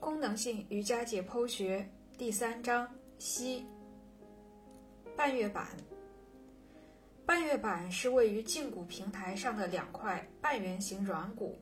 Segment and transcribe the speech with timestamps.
[0.00, 3.66] 功能性瑜伽解剖学第三章：膝。
[5.14, 5.68] 半月板。
[7.26, 11.60] 半月板是位于胫骨平台上的两块半圆形软骨，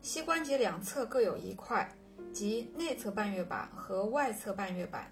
[0.00, 1.92] 膝关节两侧各有一块，
[2.32, 5.10] 即内侧半月板和外侧半月板。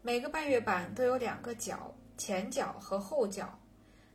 [0.00, 3.58] 每个半月板都有两个角，前角和后角，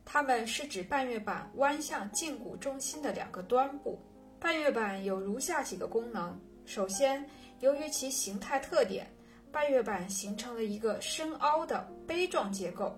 [0.06, 4.00] 它们是指半月板弯向胫骨中心的两个端部。
[4.40, 7.24] 半月板有如下几个功能：首先，
[7.64, 9.10] 由于其形态特点，
[9.50, 12.94] 半月板形成了一个深凹的杯状结构，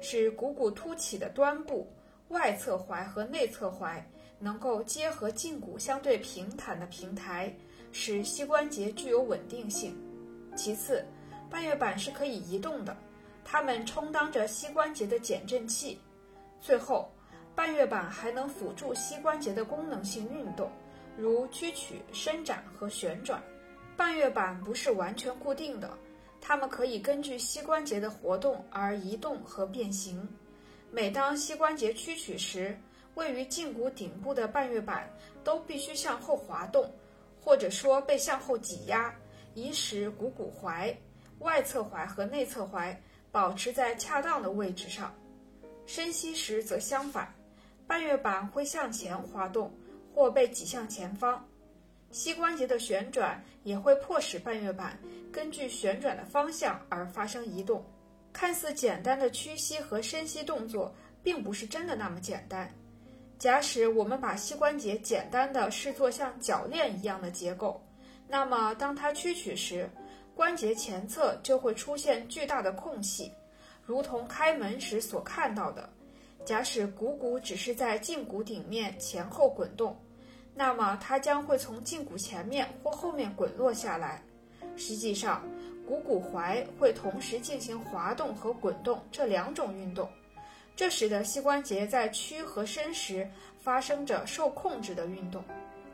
[0.00, 1.92] 使股骨凸起的端部、
[2.28, 4.00] 外侧踝和内侧踝
[4.38, 7.52] 能够结合胫骨相对平坦的平台，
[7.90, 10.00] 使膝关节具有稳定性。
[10.54, 11.04] 其次，
[11.50, 12.96] 半月板是可以移动的，
[13.44, 15.98] 它们充当着膝关节的减震器。
[16.60, 17.10] 最后，
[17.52, 20.70] 半月板还能辅助膝关节的功能性运动，
[21.18, 23.42] 如屈曲、伸展和旋转。
[23.96, 25.96] 半月板不是完全固定的，
[26.40, 30.28] 它们可以根据膝关节的活动而移动和变形。
[30.90, 32.76] 每当膝关节屈曲时，
[33.14, 35.08] 位于胫骨顶部的半月板
[35.44, 36.90] 都必须向后滑动，
[37.40, 39.14] 或者说被向后挤压，
[39.54, 40.94] 以使股骨踝、
[41.38, 42.96] 外侧踝和内侧踝
[43.30, 45.14] 保持在恰当的位置上。
[45.86, 47.32] 伸膝时则相反，
[47.86, 49.72] 半月板会向前滑动，
[50.12, 51.44] 或被挤向前方。
[52.14, 54.96] 膝关节的旋转也会迫使半月板
[55.32, 57.84] 根据旋转的方向而发生移动。
[58.32, 62.72] 看似简单的屈膝和伸膝动作，并不是真的那么简单。
[63.36, 67.84] 假使我们把膝关节简单的视作像铰链一样的结构，
[68.28, 69.90] 那么当它屈曲时，
[70.36, 73.32] 关节前侧就会出现巨大的空隙，
[73.84, 75.90] 如同开门时所看到的。
[76.44, 80.00] 假使股骨只是在胫骨顶面前后滚动。
[80.54, 84.22] 那么它将会从胫骨前面或后面滚落下来。
[84.76, 85.42] 实际上，
[85.86, 90.08] 股骨踝会同时进行滑动和滚动这两种运动，
[90.74, 93.28] 这使得膝关节在屈和伸时
[93.60, 95.44] 发生着受控制的运动。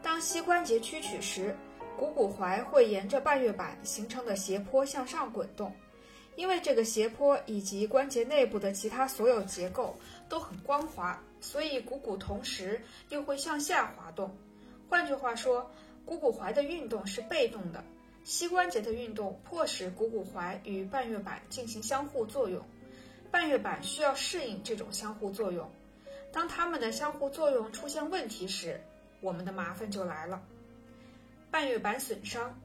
[0.03, 1.55] 当膝关节屈曲时，
[1.99, 5.73] 股骨踝会沿着半月板形成的斜坡向上滚动。
[6.37, 9.95] 因为这个斜坡以及关节内部的其他所有结构
[10.27, 12.81] 都很光滑，所以股骨同时
[13.11, 14.35] 又会向下滑动。
[14.91, 15.71] 换句话说，
[16.05, 17.85] 股骨踝的运动是被动的，
[18.25, 22.67] 膝关节的运动迫使股骨踝与半月板进行相互作用，
[23.31, 25.71] 半月板需要适应这种相互作用。
[26.33, 28.81] 当它们的相互作用出现问题时，
[29.21, 30.43] 我们的麻烦就来了。
[31.53, 32.61] 半月板损伤，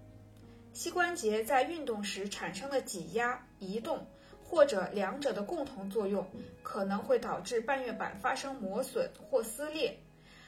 [0.74, 4.08] 膝关节在运动时产生的挤压、移动
[4.44, 6.28] 或者两者的共同作用，
[6.64, 10.00] 可能会导致半月板发生磨损或撕裂。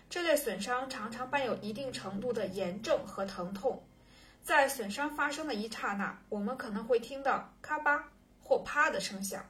[0.10, 3.84] 这类损伤常常伴有一定程度的炎症和疼痛，
[4.42, 8.10] 在损伤发生的一刹那，我们可能会听到咔吧
[8.42, 9.46] 或啪的声响。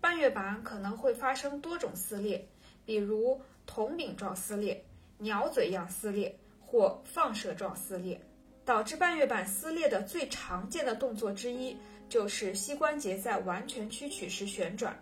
[0.00, 2.48] 半月板可能会发生多种撕裂，
[2.84, 4.84] 比如铜柄状撕裂、
[5.18, 8.20] 鸟嘴样撕裂或放射状撕裂。
[8.64, 11.76] 导致半月板撕裂的最常见的动作之一，
[12.08, 15.00] 就是膝关节在完全屈曲时旋转。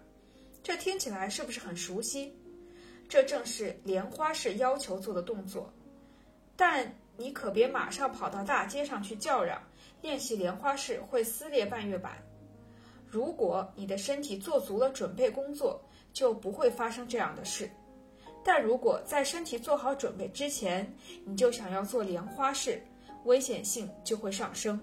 [0.63, 2.37] 这听起来是不是很熟悉？
[3.09, 5.72] 这正是莲花式要求做的动作，
[6.56, 9.62] 但你可别马上跑到大街上去叫嚷，
[10.03, 12.16] 练习莲花式会撕裂半月板。
[13.06, 15.81] 如果你的身体做足了准备工作，
[16.12, 17.70] 就不会发生这样的事。
[18.42, 20.92] 但如果在身体做好准备之前，
[21.25, 22.82] 你就想要做莲花式，
[23.25, 24.81] 危险性就会上升。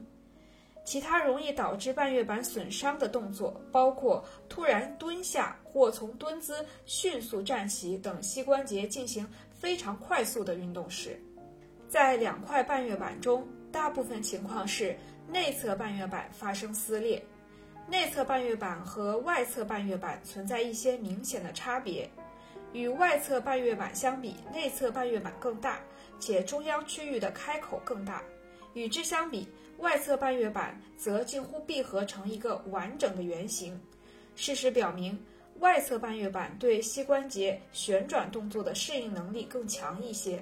[0.84, 11.22] 其他容易导致半月板损伤的动作包括突然蹲下或从蹲姿迅速站起等膝关节进行非常快速的运动时。
[11.88, 14.96] 在两块半月板中，大部分情况是
[15.28, 17.24] 内侧半月板发生撕裂。
[17.88, 22.10] 内侧半月板和外侧半月板存在一些明显的差别。
[22.74, 25.80] 与外侧半月板相比，内侧半月板更大，
[26.20, 28.24] 且中央区域的开口更大。
[28.74, 29.46] 与之相比，
[29.82, 33.80] 外侧半月板则近乎闭合成一个完整的圆形。
[34.36, 35.20] 事实表明，
[35.58, 40.40] 外侧半月板对膝关节旋转动作的适应能力更强一些，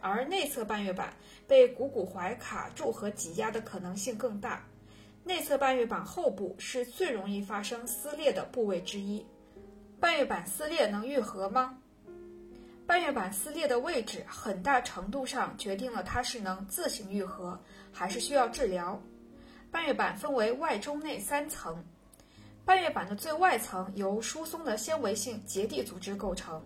[0.00, 1.12] 而内侧半月板
[1.46, 4.64] 被股骨踝卡住和挤压的可能性更大。
[5.22, 9.22] 内侧半月板后部是最容易发生撕裂的部位之一。
[10.00, 11.78] 半月板撕裂能愈合吗？
[12.86, 17.60] 半月板撕裂的位置很大程度上决定了它是能自行愈合，
[17.98, 18.96] 还是需要治疗。
[19.72, 21.84] 半月板分为外、中、内三层。
[22.64, 26.64] 半月板的最外层由疏松的纤维性结缔组织构成，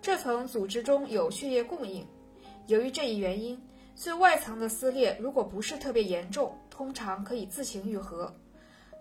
[0.00, 2.06] 这层组织中有血液供应。
[2.66, 3.62] 由于这一原因，
[3.94, 8.34] 最外层的撕裂如果不是特别严重，通常可以自行愈合。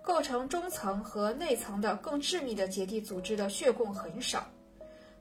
[0.01, 4.45] 构成中层和内层的更致密的结缔组织的血供很少。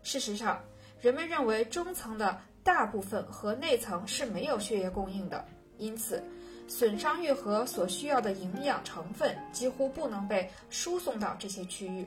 [0.03, 0.61] 事实上，
[1.01, 5.47] 人们认为中层的大部分和内层是没有血液供应的，
[5.83, 6.23] 因此
[6.69, 12.07] 损伤愈合所需要的营养成分几乎不能被输送到这些区域。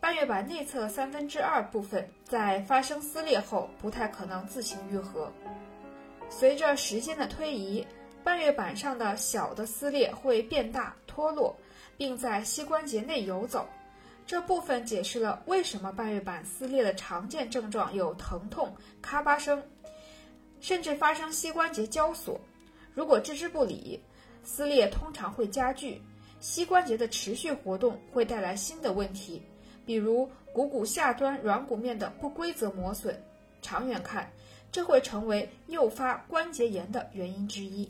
[0.00, 5.30] 半月板内侧三分之二部分在发生撕裂后不太可能自行愈合。
[6.30, 7.84] 随着时间的推移，
[8.22, 11.56] 半月板上的小的撕裂会变大、脱落，
[11.96, 13.66] 并在膝关节内游走。
[14.24, 18.72] 这部分解释了为什么半月板撕裂的常见症状有疼痛、
[19.02, 19.60] 咔吧声，
[20.60, 22.38] 甚至发生膝关节交锁。
[22.98, 24.02] 如果置之不理，
[24.42, 26.02] 撕裂通常会加剧，
[26.40, 29.40] 膝关节的持续活动会带来新的问题。
[29.86, 33.14] 比如股骨下端软骨面的不规则磨损，
[33.62, 34.28] 长远看，
[34.72, 37.88] 这会成为诱发关节炎的原因之一。